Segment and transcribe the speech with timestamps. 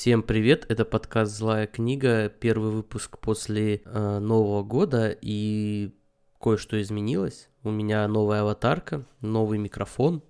[0.00, 5.94] Всем привет, это подкаст «Злая книга», первый выпуск после э, Нового года, и
[6.40, 7.50] кое-что изменилось.
[7.64, 10.22] У меня новая аватарка, новый микрофон,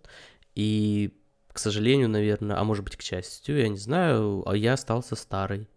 [0.57, 1.17] и,
[1.53, 5.69] к сожалению, наверное, а может быть, к счастью, я не знаю, а я остался старый.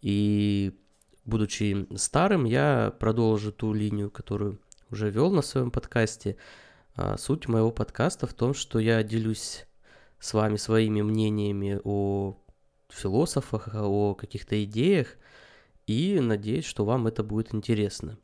[0.00, 0.78] И,
[1.24, 4.60] будучи старым, я продолжу ту линию, которую
[4.92, 6.36] уже вел на своем подкасте.
[6.94, 9.66] А, суть моего подкаста в том, что я делюсь
[10.20, 12.36] с вами своими мнениями о
[12.94, 15.16] философах, о каких-то идеях,
[15.86, 18.18] и надеюсь, что вам это будет интересно.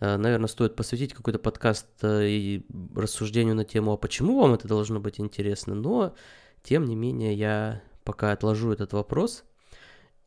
[0.00, 4.68] Э, Наверное, стоит посвятить какой-то подкаст э, и рассуждению на тему, а почему вам это
[4.68, 6.14] должно быть интересно, но,
[6.62, 9.44] тем не менее, я пока отложу этот вопрос,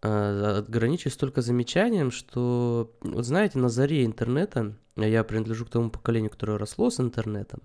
[0.02, 6.32] э, ограничусь только замечанием, что, вот знаете, на заре интернета, я принадлежу к тому поколению,
[6.32, 7.62] которое росло с интернетом,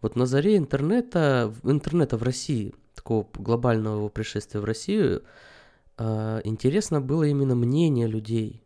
[0.00, 5.22] вот на заре интернета, интернета в России– такого глобального его пришествия в Россию,
[5.96, 8.62] а, интересно было именно мнение людей.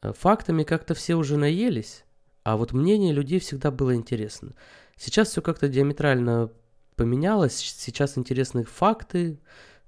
[0.00, 2.04] А, фактами как-то все уже наелись,
[2.44, 4.54] а вот мнение людей всегда было интересно.
[4.96, 6.50] Сейчас все как-то диаметрально
[6.96, 9.40] поменялось, сейчас интересны факты,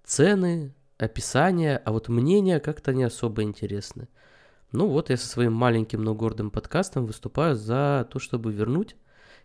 [0.04, 4.08] цены, описания, а вот мнения как-то не особо интересны.
[4.72, 8.96] Ну вот я со своим маленьким, но гордым подкастом выступаю за то, чтобы вернуть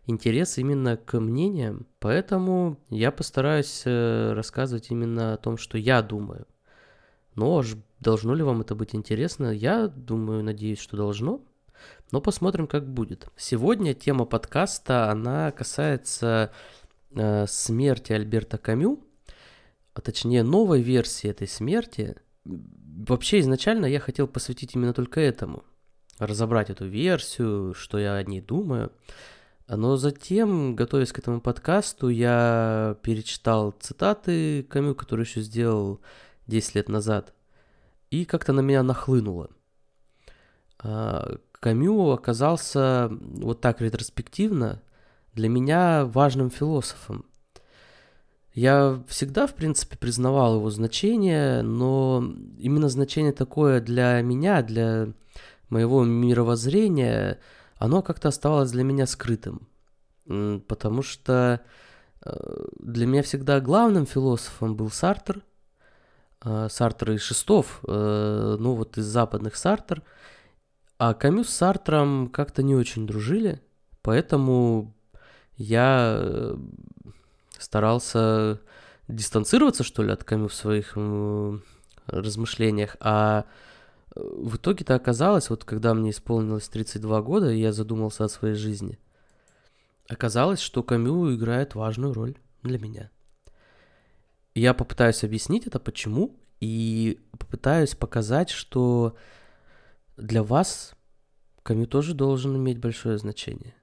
[0.05, 6.47] интерес именно к мнениям, поэтому я постараюсь э, рассказывать именно о том, что я думаю.
[7.35, 7.63] Но
[7.99, 9.51] должно ли вам это быть интересно?
[9.51, 11.41] Я думаю, надеюсь, что должно.
[12.11, 13.27] Но посмотрим, как будет.
[13.37, 16.51] Сегодня тема подкаста, она касается
[17.15, 18.99] э, смерти Альберта Камю,
[19.93, 22.17] а точнее новой версии этой смерти.
[22.43, 25.63] Вообще изначально я хотел посвятить именно только этому.
[26.19, 28.91] Разобрать эту версию, что я о ней думаю.
[29.73, 36.01] Но затем, готовясь к этому подкасту, я перечитал цитаты Камю, которые еще сделал
[36.47, 37.33] 10 лет назад,
[38.09, 39.49] и как-то на меня нахлынуло.
[40.79, 44.81] А, Камю оказался вот так ретроспективно
[45.33, 47.25] для меня важным философом.
[48.53, 52.21] Я всегда, в принципе, признавал его значение, но
[52.57, 55.13] именно значение такое для меня, для
[55.69, 57.39] моего мировоззрения–
[57.81, 59.67] оно как-то оставалось для меня скрытым.
[60.67, 61.61] Потому что
[62.23, 65.41] э, для меня всегда главным философом был Сартер.
[66.45, 70.03] Э, Сартер и Шестов, э, ну вот из западных Сартер.
[70.99, 73.59] А Камю с Сартром как-то не очень дружили,
[74.03, 74.93] поэтому
[75.55, 76.53] я
[77.57, 78.61] старался
[79.07, 80.95] дистанцироваться, что ли, от Камю в своих
[82.05, 83.45] размышлениях, а
[84.15, 88.99] в итоге-то оказалось, вот когда мне исполнилось 32 года, и я задумался о своей жизни,
[90.09, 93.09] оказалось, что Камю играет важную роль для меня.
[94.53, 99.15] Я попытаюсь объяснить это, почему, и попытаюсь показать, что
[100.17, 100.93] для вас
[101.63, 103.75] Камю тоже должен иметь большое значение.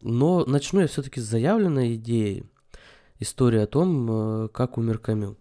[0.00, 2.44] Но начну я все-таки с заявленной идеи,
[3.18, 5.36] истории о том, э, как умер Камю.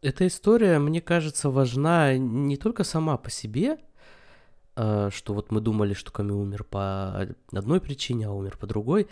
[0.00, 3.78] Эта история, мне кажется, важна не только сама по себе,
[4.76, 9.08] а, что вот мы думали, что Камю умер по одной причине, а умер по другой.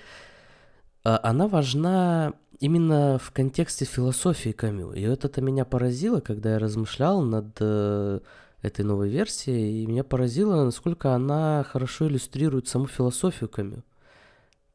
[1.02, 4.92] А, она важна именно в контексте философии Камю.
[4.92, 8.20] И вот это меня поразило, когда я размышлял над э,
[8.62, 13.82] этой новой версией, и меня поразило, насколько она хорошо иллюстрирует саму философию Камю.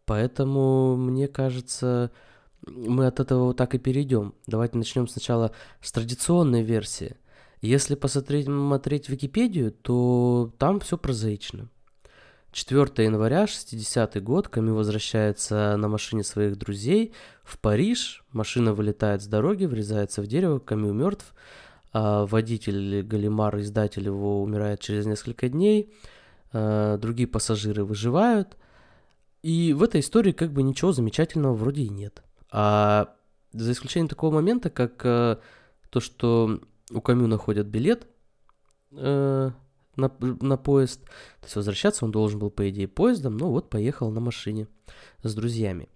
[0.06, 2.12] Поэтому, мне кажется,
[2.66, 4.34] мы от этого вот так и перейдем.
[4.48, 5.52] Давайте начнем сначала
[5.82, 7.18] с традиционной версии.
[7.62, 11.70] Если посмотреть, смотреть Википедию, то там все прозаично.
[12.52, 17.14] 4 января, 60 год, Камю возвращается на машине своих друзей
[17.44, 18.26] в Париж.
[18.32, 21.34] Машина вылетает с дороги, врезается в дерево, Камю мертв.
[21.94, 25.94] А водитель Галимар, издатель его, умирает через несколько дней.
[26.52, 28.58] А другие пассажиры выживают.
[29.44, 32.22] И в этой истории как бы ничего замечательного вроде и нет.
[32.52, 33.16] А
[33.54, 35.38] за исключением такого момента, как э,
[35.90, 38.08] то, что у Камю находят билет
[38.92, 39.52] э,
[39.96, 44.12] на, на поезд, то есть возвращаться он должен был, по идее, поездом, но вот поехал
[44.12, 44.68] на машине
[45.24, 45.90] с друзьями.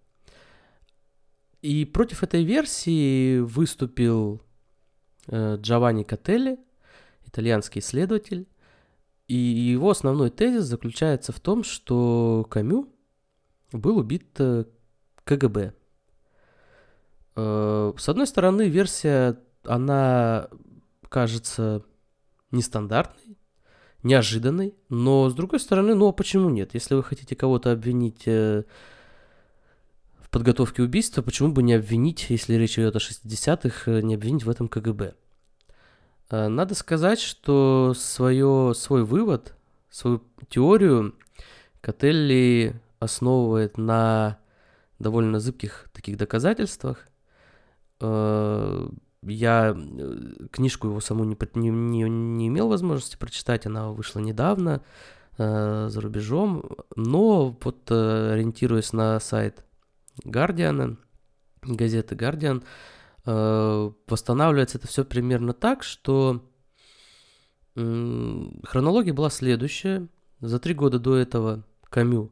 [1.62, 4.42] И против этой версии выступил
[5.28, 6.60] э, Джованни Кателли,
[7.26, 8.48] итальянский исследователь,
[9.28, 12.88] и его основной тезис заключается в том, что Камю
[13.72, 14.66] был убит э,
[15.24, 15.74] КГБ,
[17.36, 20.50] с одной стороны, версия, она
[21.10, 21.84] кажется
[22.52, 23.38] нестандартной,
[24.04, 26.74] неожиданной, но с другой стороны, ну а почему нет?
[26.74, 28.64] Если вы хотите кого-то обвинить э,
[30.20, 34.44] в подготовке убийства, почему бы не обвинить, если речь идет о 60-х, э, не обвинить
[34.44, 35.16] в этом КГБ?
[36.30, 39.56] Э, надо сказать, что свое, свой вывод,
[39.90, 41.16] свою теорию
[41.82, 44.38] Котелли основывает на
[45.00, 47.08] довольно зыбких таких доказательствах.
[48.00, 48.88] Э,
[49.24, 54.84] я э, книжку его саму не, не, не, не имел возможности прочитать, она вышла недавно
[55.38, 56.64] э, за рубежом,
[56.96, 59.66] но вот э, ориентируясь на сайт
[60.24, 60.98] Гардиана,
[61.62, 62.64] газеты Guardian,
[63.26, 66.44] э, восстанавливается это все примерно так, что
[67.76, 70.08] э, хронология была следующая.
[70.42, 72.32] За три года до этого Камю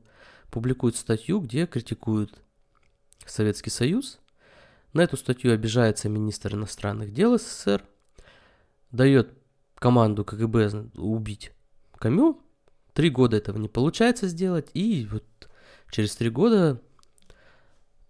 [0.52, 2.42] публикует статью, где критикует
[3.26, 4.20] Советский Союз.
[4.94, 7.84] На эту статью обижается министр иностранных дел СССР,
[8.92, 9.34] дает
[9.76, 11.52] команду КГБ убить
[11.98, 12.40] Камю.
[12.94, 15.24] Три года этого не получается сделать, и вот
[15.90, 16.80] через три года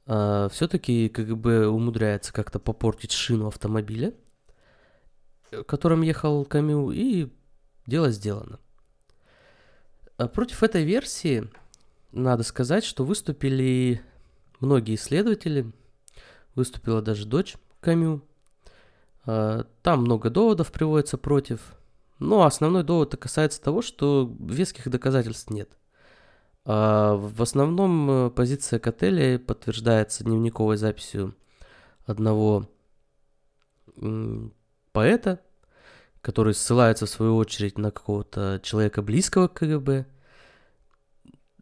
[0.05, 4.13] а, все-таки КГБ умудряется как-то попортить шину автомобиля,
[5.65, 7.29] которым ехал Камю, и
[7.85, 8.59] дело сделано.
[10.17, 11.49] А против этой версии
[12.11, 14.01] надо сказать, что выступили
[14.59, 15.71] многие исследователи,
[16.55, 18.21] выступила даже дочь Камю.
[19.25, 21.75] А, там много доводов приводится против,
[22.19, 25.69] но основной довод касается того, что веских доказательств нет–
[26.65, 31.35] а в основном э, позиция Котеля подтверждается дневниковой записью
[32.05, 32.69] одного
[34.91, 35.39] поэта,
[36.21, 40.05] который ссылается в свою очередь на какого-то человека близкого к КГБ,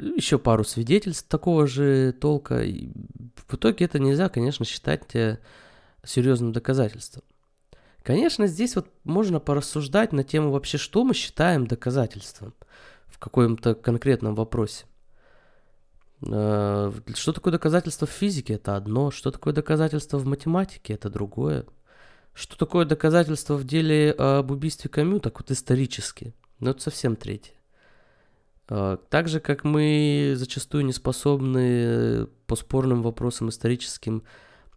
[0.02, 2.64] еще пару свидетельств такого же толка.
[2.64, 2.90] И
[3.48, 5.40] в итоге это нельзя, конечно, считать э,
[6.04, 7.24] серьезным доказательством.
[8.04, 12.54] Конечно, здесь вот можно порассуждать на тему вообще, что мы считаем доказательством
[13.08, 14.86] в каком-то конкретном вопросе.
[16.28, 18.56] Э, что такое доказательство в физике?
[18.56, 19.12] Это одно.
[19.12, 20.94] Что такое доказательство в математике?
[20.94, 21.66] Это другое.
[22.34, 25.20] Что такое доказательство в деле об убийстве Камю?
[25.20, 26.34] Так вот исторически.
[26.60, 27.54] Ну, это совсем третье.
[28.72, 34.24] Э, так же, как мы зачастую не способны по спорным вопросам историческим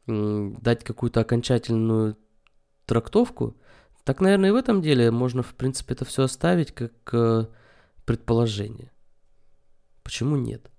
[0.07, 2.19] дать какую-то окончательную
[2.85, 3.57] трактовку,
[4.03, 7.47] так, наверное, и в этом деле можно, в принципе, это все оставить как э,
[8.05, 8.91] предположение.
[10.03, 10.71] Почему нет?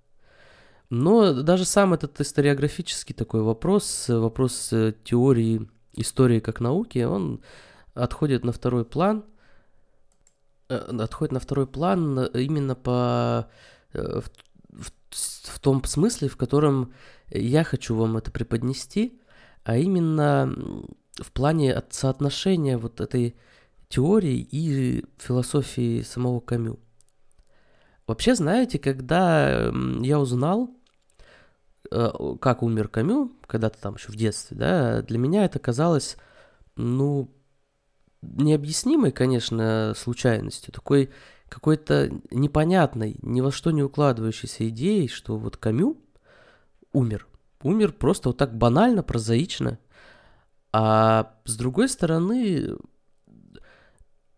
[0.90, 7.40] Но даже сам этот историографический такой вопрос, вопрос э, теории истории как науки, он
[7.94, 9.24] отходит на второй план,
[10.68, 13.48] отходит на второй план именно по
[13.92, 14.30] э, в,
[14.70, 16.92] в, в том смысле, в котором
[17.30, 19.20] я хочу вам это преподнести,
[19.64, 20.52] а именно
[21.16, 23.36] в плане соотношения вот этой
[23.88, 26.78] теории и философии самого Камю.
[28.06, 30.70] Вообще, знаете, когда я узнал,
[31.90, 32.10] э,
[32.40, 36.16] как умер Камю, когда-то там еще в детстве, да, для меня это казалось,
[36.76, 37.35] ну,
[38.36, 41.10] необъяснимой, конечно, случайностью, такой
[41.48, 45.96] какой-то непонятной, ни во что не укладывающейся идеей, что вот Камю
[46.92, 47.28] умер.
[47.62, 49.78] Умер просто вот так банально, прозаично.
[50.72, 52.76] А с другой стороны,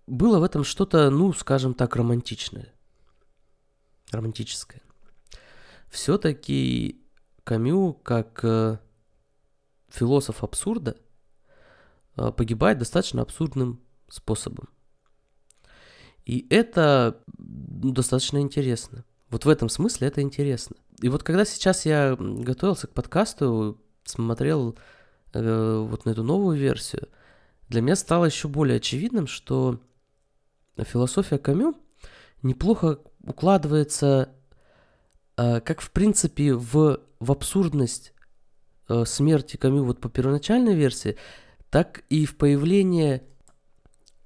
[0.06, 2.72] было в этом что-то, ну, скажем так, романтичное
[4.10, 4.82] романтическое.
[5.90, 7.00] Все-таки
[7.44, 8.78] Камю, как э,
[9.88, 10.96] философ абсурда,
[12.36, 14.68] погибает достаточно абсурдным способом.
[16.24, 19.04] И это достаточно интересно.
[19.30, 20.76] Вот в этом смысле это интересно.
[21.00, 24.76] И вот когда сейчас я готовился к подкасту, смотрел
[25.32, 27.08] э, вот на эту новую версию,
[27.68, 29.80] для меня стало еще более очевидным, что
[30.76, 31.74] философия Камю
[32.42, 34.30] неплохо укладывается
[35.36, 38.12] э, как в принципе в, в абсурдность
[38.88, 41.16] э, смерти Камю вот по первоначальной версии,
[41.70, 43.22] так и в появление,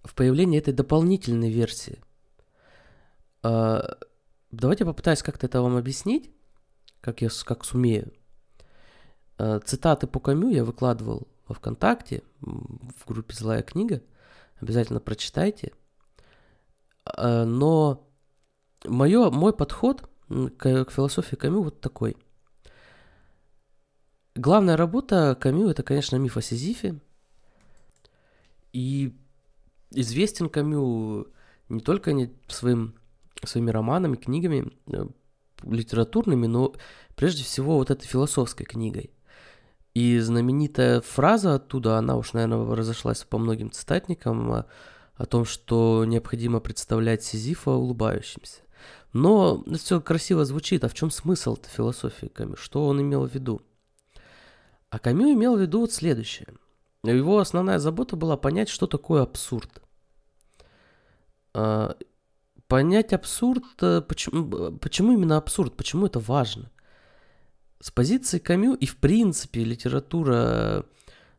[0.05, 2.01] в появление этой дополнительной версии.
[3.43, 3.81] Э,
[4.51, 6.31] давайте попытаюсь как-то это вам объяснить,
[7.01, 8.13] как я как сумею.
[9.39, 14.03] Э, цитаты по Камю я выкладывал во ВКонтакте, в группе «Злая книга».
[14.61, 15.73] Обязательно прочитайте.
[17.05, 18.09] Э, но
[18.85, 22.17] Моё, мой подход к, к философии Камю вот такой.
[24.35, 27.01] Главная работа Камю это, конечно, миф о Сизифе.
[28.73, 29.15] И
[29.91, 31.27] известен Камю
[31.69, 32.13] не только
[32.49, 32.95] своим,
[33.45, 35.07] своими романами, книгами, э,
[35.65, 36.75] литературными, но
[37.15, 39.11] прежде всего вот этой философской книгой.
[39.95, 44.67] И знаменитая фраза оттуда, она уж, наверное, разошлась по многим цитатникам, о,
[45.15, 48.63] о том, что необходимо представлять Сизифа улыбающимся.
[49.13, 52.57] Но все красиво звучит, а в чем смысл философии Камю?
[52.57, 53.61] Что он имел в виду?
[54.89, 56.49] А Камю имел в виду вот следующее.
[57.05, 59.83] Его основная забота была понять, что такое абсурд.
[61.55, 61.97] А,
[62.69, 66.71] понять абсурд, э, почему, почему именно абсурд, почему это важно?
[67.81, 70.87] С позиции Камю и в принципе литература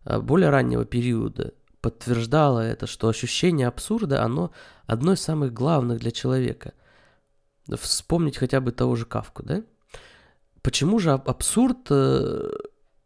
[0.05, 4.51] э, более раннего периода подтверждала это, что ощущение абсурда, оно
[4.85, 6.73] одно из самых главных для человека.
[7.77, 9.63] Вспомнить хотя бы того же Кавку, да?
[10.61, 12.51] Почему же абсурд, э,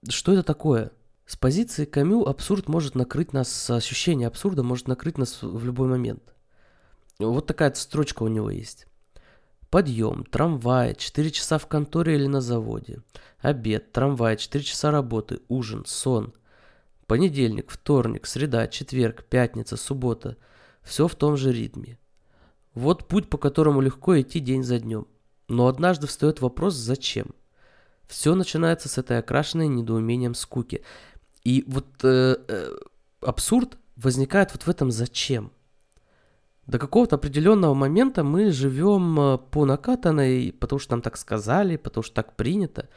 [0.09, 0.91] что это такое?
[1.27, 6.33] С позиции Камю абсурд может накрыть нас, ощущение абсурда может накрыть нас в любой момент.
[7.19, 8.87] Вот такая строчка у него есть.
[9.69, 13.01] Подъем, трамвай, 4 часа в конторе или на заводе.
[13.39, 16.33] Обед, трамвай, 4 часа работы, ужин, сон.
[17.07, 20.37] Понедельник, вторник, среда, четверг, пятница, суббота.
[20.81, 21.99] Все в том же ритме.
[22.73, 25.07] Вот путь, по которому легко идти день за днем.
[25.49, 27.35] Но однажды встает вопрос «зачем?».
[28.07, 30.83] Все начинается с этой окрашенной недоумением скуки.
[31.47, 32.75] И вот э, э,
[33.21, 35.53] абсурд возникает вот в этом «зачем?».
[36.65, 42.03] До какого-то определенного момента мы живем э, по накатанной, потому что нам так сказали, потому
[42.03, 42.89] что так принято.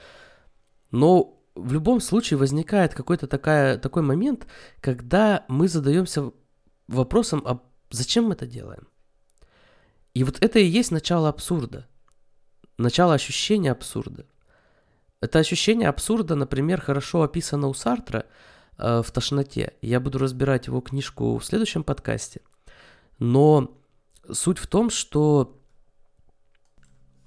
[0.90, 4.49] Но в любом случае возникает какой-то такая, такой момент,
[4.80, 6.33] когда мы задаемся
[6.88, 8.88] вопросом, а зачем мы это делаем?
[10.12, 11.87] И вот это и есть начало абсурда.
[12.78, 14.26] Начало ощущения абсурда.
[15.21, 18.25] Это ощущение абсурда, например, хорошо описано у Сартра
[18.79, 19.75] э, в «Тошноте».
[19.83, 22.41] Я буду разбирать его книжку в следующем подкасте.
[23.19, 23.79] Но
[24.33, 25.61] суть в том, что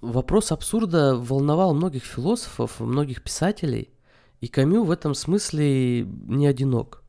[0.01, 3.93] вопрос абсурда волновал многих философов, многих писателей,
[4.41, 7.03] и Камю в этом смысле не одинок.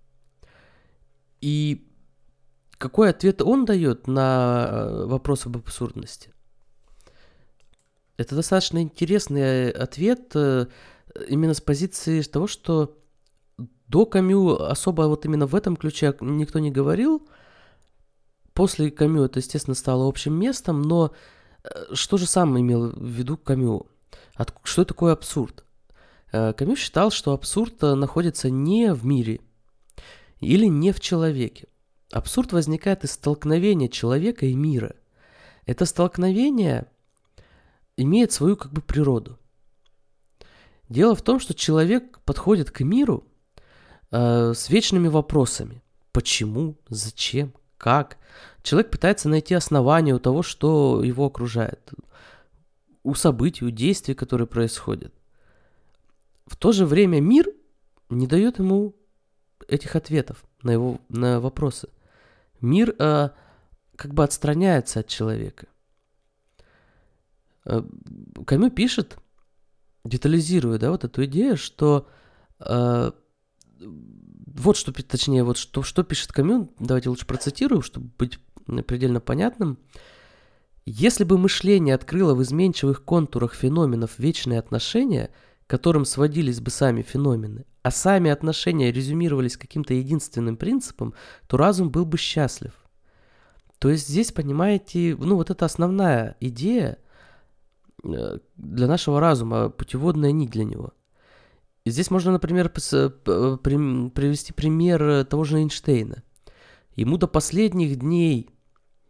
[1.41, 1.91] И
[2.77, 6.34] какой ответ он дает на э, вопрос об абсурдности?
[8.17, 10.67] Это достаточно интересный ответ э,
[11.29, 12.97] именно с позиции того, что
[13.89, 17.27] до Камю особо вот именно в этом ключе никто не говорил,
[18.55, 21.13] После Камю это, естественно, стало общим местом, но
[21.65, 23.87] э, что же сам имел в виду Камю?
[24.63, 25.65] Что такое абсурд?
[26.33, 29.41] Э, Камю считал, что абсурд э, находится не в мире
[30.39, 31.67] или не в человеке.
[32.13, 34.95] Абсурд возникает из столкновения человека и мира.
[35.67, 36.87] Это столкновение
[37.97, 39.39] имеет свою как бы природу.
[40.89, 43.25] Дело в том, что человек подходит к миру
[44.11, 45.83] э, с вечными вопросами.
[46.13, 46.77] Почему?
[46.89, 47.55] Зачем?
[47.85, 48.17] как.
[48.63, 51.93] Человек пытается найти основания у того, что его окружает,
[53.03, 55.13] у событий, у действий, которые происходят.
[56.47, 57.47] В то же время мир
[58.09, 58.95] не дает ему
[59.69, 61.91] этих ответов на его на вопросы.
[62.63, 63.29] Мир э,
[63.97, 65.67] как бы отстраняется от человека.
[67.67, 67.83] Э,
[68.47, 69.19] Камю пишет,
[70.05, 72.09] детализируя, да, вот эту идею, что
[72.61, 73.13] э,
[73.81, 78.39] вот что, точнее, вот что, что пишет Камю, давайте лучше процитирую, чтобы быть
[78.87, 79.79] предельно понятным.
[80.87, 85.31] Если бы мышление открыло в изменчивых контурах феноменов вечные отношения,
[85.67, 91.15] к которым сводились бы сами феномены, а сами отношения резюмировались каким-то единственным принципом,
[91.47, 92.73] то разум был бы счастлив.
[93.79, 97.04] То есть здесь, понимаете, ну вот это основная идея э,
[98.05, 100.93] для нашего разума, путеводная нить для него–
[101.87, 106.23] Здесь можно, например, привести пример того же Эйнштейна.
[106.97, 108.49] Ему до последних дней,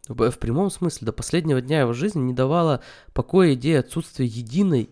[0.09, 2.81] в прямом смысле, до последнего дня его жизни не давала
[3.13, 4.89] покоя идея отсутствия единой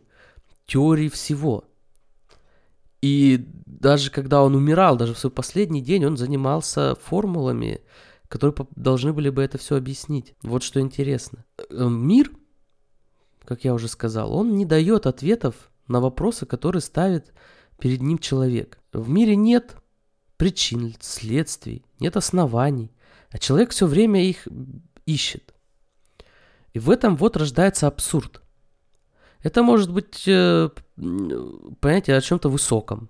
[0.65, 1.65] теории всего.
[3.01, 7.81] И даже когда он умирал, даже в свой последний день, он занимался формулами,
[8.29, 10.35] которые должны были бы это все объяснить.
[10.41, 11.43] Вот что интересно.
[11.69, 12.31] Э, мир,
[13.45, 17.33] как я уже сказал, он не дает ответов на вопросы, которые ставит
[17.79, 18.79] перед ним человек.
[18.91, 19.75] В мире нет
[20.37, 22.91] причин, следствий, нет оснований,
[23.31, 24.47] а человек все время их
[25.05, 25.53] ищет.
[26.73, 28.41] И в этом вот рождается абсурд.
[29.41, 30.69] Это может быть э,
[31.79, 33.09] понятие о чем-то высоком.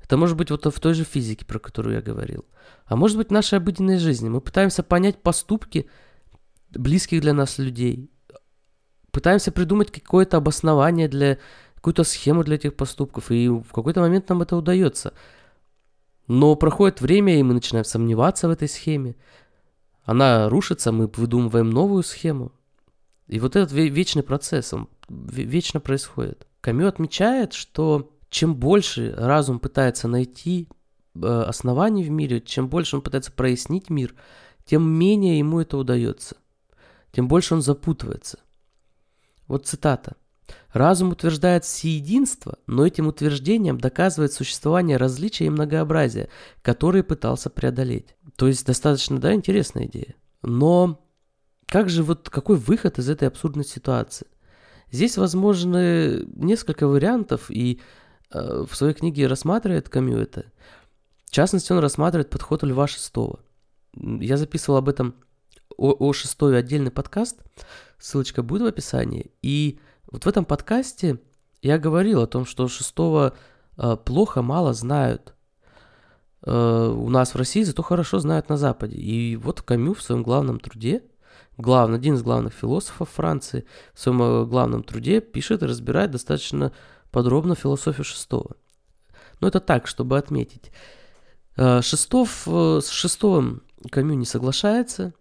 [0.00, 2.44] Это может быть вот в той же физике, про которую я говорил.
[2.84, 4.28] А может быть в нашей обыденной жизни.
[4.28, 5.88] Мы пытаемся понять поступки
[6.70, 8.10] близких для нас людей.
[9.10, 11.38] Пытаемся придумать какое-то обоснование для
[11.76, 15.14] какую-то схему для этих поступков, и в какой-то момент нам это удается.
[16.26, 19.16] Но проходит время, и мы начинаем сомневаться в этой схеме.
[20.04, 22.52] Она рушится, мы выдумываем новую схему.
[23.26, 26.46] И вот этот вечный процесс, он вечно происходит.
[26.60, 30.68] Камю отмечает, что чем больше разум пытается найти
[31.14, 34.14] э, оснований в мире, чем больше он пытается прояснить мир,
[34.64, 36.36] тем менее ему это удается.
[37.12, 38.38] Тем больше он запутывается.
[39.50, 40.14] Вот цитата.
[40.72, 46.28] Разум утверждает всеединство, но этим утверждением доказывает существование различия и многообразия,
[46.62, 48.14] которые пытался преодолеть.
[48.36, 50.14] То есть достаточно, да, интересная идея.
[50.42, 51.04] Но
[51.66, 54.28] как же вот какой выход из этой абсурдной ситуации?
[54.92, 57.80] Здесь возможны несколько вариантов, и
[58.32, 60.44] э, в своей книге рассматривает Камю это.
[61.26, 63.40] В частности, он рассматривает подход Льва Шестого.
[63.96, 65.16] Я записывал об этом
[65.76, 67.40] о, о шестой отдельный подкаст,
[68.00, 69.30] ссылочка будет в описании.
[69.42, 69.78] И
[70.10, 71.20] вот в этом подкасте
[71.62, 73.36] я говорил о том, что шестого
[73.76, 75.34] э, плохо, мало знают
[76.42, 78.96] э, у нас в России, зато хорошо знают на Западе.
[78.96, 81.02] И вот Камю в своем главном труде
[81.58, 86.72] главный, один из главных философов Франции, в своем э, главном труде пишет и разбирает достаточно
[87.10, 88.56] подробно философию шестого.
[89.40, 90.70] Но это так, чтобы отметить.
[91.56, 95.12] Шестов с шестовым Камю не соглашается.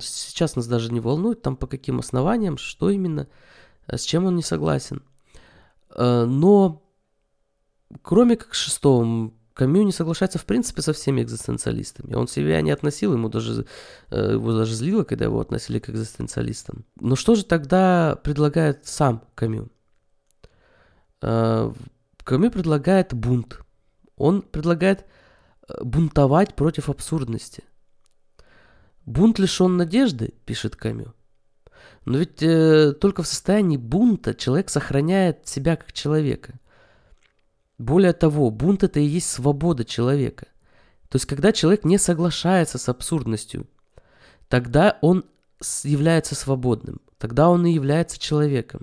[0.00, 3.28] Сейчас нас даже не волнует, там по каким основаниям, что именно,
[3.88, 5.02] с чем он не согласен.
[5.94, 6.82] Но
[8.02, 12.14] кроме как шестого Камю не соглашается в принципе со всеми экзистенциалистами.
[12.14, 13.64] Он себя не относил, ему даже,
[14.10, 16.84] э, его даже злило, когда его относили к экзистенциалистам.
[17.00, 19.70] Но что же тогда предлагает сам Камю?
[21.22, 21.72] Э,
[22.22, 23.60] Камю предлагает бунт.
[24.18, 25.06] Он предлагает
[25.68, 27.64] э, бунтовать против абсурдности.
[29.06, 31.14] Бунт лишен надежды, пишет Камю.
[32.04, 36.54] Но ведь э, только в состоянии бунта человек сохраняет себя как человека–
[37.78, 40.46] более того, бунт это и есть свобода человека.
[41.08, 43.66] То есть, когда человек не соглашается с абсурдностью,
[44.48, 45.24] тогда он
[45.84, 48.82] является свободным, тогда он и является человеком.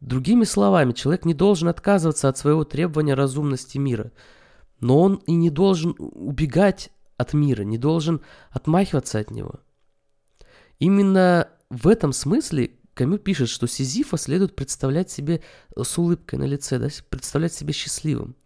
[0.00, 4.10] Другими словами, человек не должен отказываться от своего требования разумности мира,
[4.80, 9.60] но он и не должен убегать от мира, не должен отмахиваться от него.
[10.78, 15.42] Именно в этом смысле Камю пишет, что Сизифа следует представлять себе
[15.76, 18.36] э, с улыбкой на лице, да, представлять себе счастливым.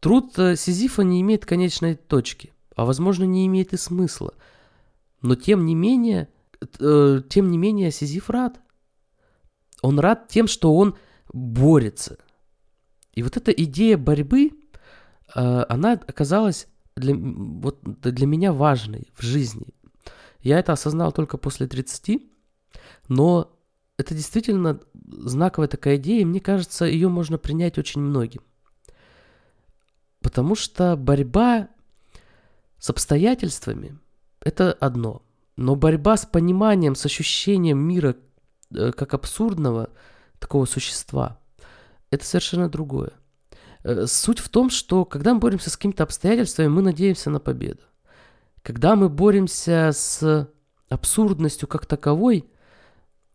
[0.00, 4.34] Труд э, Сизифа не имеет конечной точки, а возможно не имеет и смысла.
[5.20, 6.28] Но тем не менее,
[6.80, 8.60] э, тем не менее Сизиф рад.
[9.82, 10.96] Он рад тем, что он
[11.32, 12.16] борется.
[13.12, 14.52] И вот эта идея борьбы,
[15.34, 19.68] она оказалась для, вот, для меня важной в жизни.
[20.40, 22.22] Я это осознал только после 30,
[23.08, 23.52] но
[23.96, 28.42] это действительно знаковая такая идея, и мне кажется, ее можно принять очень многим.
[30.20, 31.68] Потому что борьба
[32.78, 33.98] с обстоятельствами–
[34.40, 35.22] это одно.
[35.56, 38.16] Но борьба с пониманием, с ощущением мира
[38.70, 39.90] э, как абсурдного
[40.38, 41.40] такого существа–
[42.10, 43.12] это совершенно другое.
[43.84, 47.82] Э, суть в том, что когда мы боремся с какими-то обстоятельствами, мы надеемся на победу.
[48.62, 50.48] Когда мы боремся с
[50.88, 52.44] абсурдностью как таковой–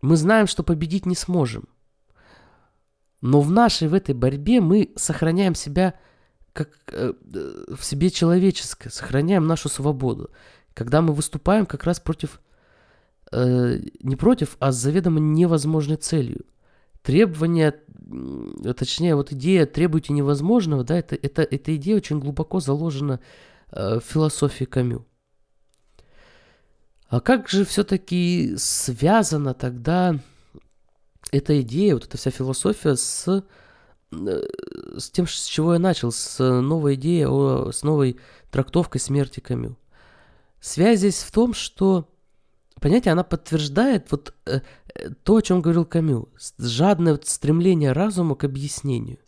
[0.03, 1.63] мы знаем, что победить не сможем.
[3.21, 5.93] Но в нашей, в этой борьбе мы сохраняем себя
[6.51, 7.13] как э,
[7.69, 10.29] в себе человеческое, сохраняем нашу свободу.
[10.73, 12.41] Когда мы выступаем как раз против,
[13.32, 16.45] э, не против, а с заведомо невозможной целью.
[17.03, 17.75] Требование,
[18.77, 23.19] точнее, вот идея «требуйте невозможного», да, это, это, эта идея очень глубоко заложена
[23.71, 25.05] э, в философии Камю.
[27.09, 30.17] А как же все-таки связана тогда
[31.31, 33.43] эта идея, вот эта вся философия с,
[34.11, 34.41] э,
[34.97, 38.17] с тем, с чего я начал, с новой идеей, о, с новой
[38.49, 39.77] трактовкой смерти Камю?
[40.61, 42.07] Связь здесь в том, что,
[42.79, 44.62] понятие, она подтверждает вот э,
[45.23, 49.19] то, о чем говорил Камю, жадное стремление разума к объяснению.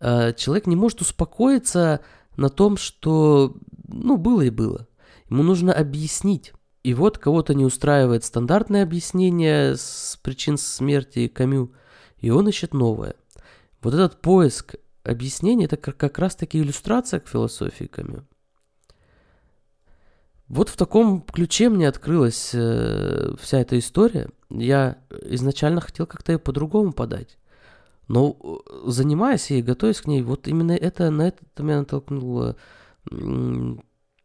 [0.00, 2.00] Э, человек не может успокоиться
[2.36, 3.56] на том, что,
[3.88, 4.86] ну, было и было.
[5.30, 6.52] Ему нужно объяснить.
[6.82, 11.72] И вот кого-то не устраивает стандартное объяснение с причин смерти Камю,
[12.18, 13.14] и он ищет новое.
[13.80, 18.26] Вот этот поиск объяснений– это как раз-таки иллюстрация к философии Камю.
[20.48, 24.28] Вот в таком ключе мне открылась э, вся эта история.
[24.50, 27.38] Я изначально хотел как-то ее по-другому подать.
[28.08, 32.56] Но э, занимаясь ей, готовясь к ней, вот именно это, на это меня натолкнула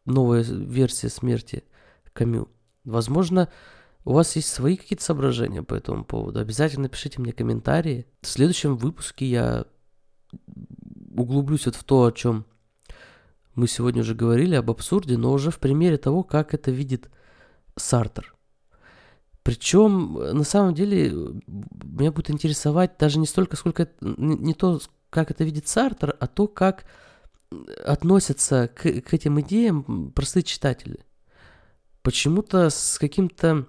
[0.06, 1.64] новая версия смерти
[2.12, 2.48] Камю.
[2.84, 3.48] Возможно,
[4.04, 6.40] у вас есть свои какие-то соображения по этому поводу.
[6.40, 8.06] Обязательно пишите мне комментарии.
[8.22, 9.66] В следующем выпуске я
[11.14, 12.46] углублюсь вот в то, о чем
[13.60, 17.10] мы сегодня уже говорили, об абсурде, но уже в примере того, как это видит
[17.76, 18.34] Сартер.
[19.42, 21.12] Причем, на самом деле,
[21.46, 26.46] меня будет интересовать даже не столько, сколько не то, как это видит Сартер, а то,
[26.46, 26.84] как
[27.84, 31.00] относятся к, к этим идеям простые читатели
[32.02, 33.66] почему-то с каким-то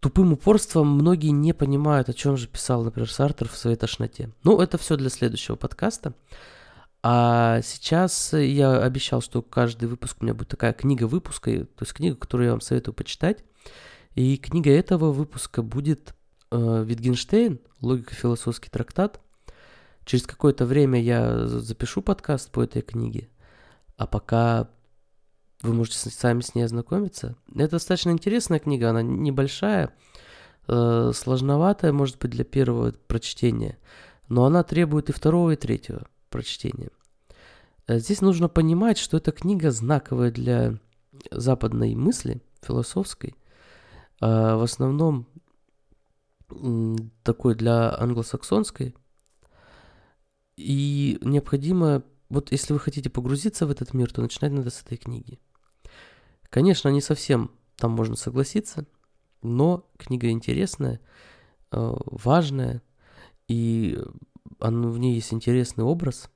[0.00, 4.30] тупым упорством многие не понимают, о чем же писал, например, Сартер в своей тошноте.
[4.42, 6.14] Ну, это все для следующего подкаста.
[7.08, 11.92] А сейчас я обещал, что каждый выпуск у меня будет такая книга выпуска, то есть
[11.92, 13.44] книга, которую я вам советую почитать.
[14.16, 16.16] И книга этого выпуска будет
[16.50, 19.20] э, Витгенштейн, логико-философский трактат.
[20.04, 23.28] Через какое-то время я запишу подкаст по этой книге,
[23.96, 24.68] а пока
[25.62, 27.36] вы можете сами с ней ознакомиться.
[27.54, 29.94] Это достаточно интересная книга, она небольшая,
[30.66, 33.78] э, сложноватая, может быть, для первого прочтения,
[34.28, 36.90] но она требует и второго, и третьего прочтения.
[37.86, 40.78] Э, здесь нужно понимать, что эта книга знаковая для
[41.30, 43.36] западной мысли, философской,
[44.20, 45.26] а в основном
[47.22, 48.94] такой для англосаксонской.
[50.56, 54.96] И необходимо, вот если вы хотите погрузиться в этот мир, то начинать надо с этой
[54.96, 55.38] книги.
[56.48, 58.86] Конечно, не совсем там можно согласиться,
[59.42, 61.00] но книга интересная,
[61.72, 62.82] э, важная,
[63.48, 63.98] и
[64.58, 66.30] в ней есть интересный образ,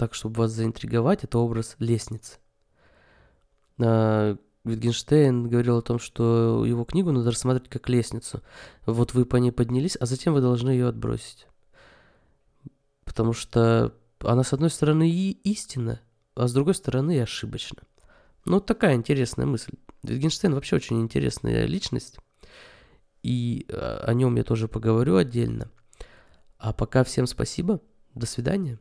[0.00, 2.38] так, чтобы вас заинтриговать, это образ лестницы.
[3.78, 4.34] А,
[4.64, 8.42] Wittgenstein говорил о том, что его книгу надо рассматривать как лестницу.
[8.86, 11.46] Вот вы по ней поднялись, а затем вы должны ее отбросить.
[13.04, 16.00] Потому что она, с одной стороны, и истина,
[16.34, 17.82] а с другой стороны, и ошибочна.
[18.46, 19.72] Ну, вот такая интересная мысль.
[20.02, 22.16] Wittgenstein вообще очень интересная личность,
[23.22, 25.70] и а, о нем я тоже поговорю отдельно.
[26.56, 27.82] А пока всем спасибо,
[28.14, 28.78] до свидания.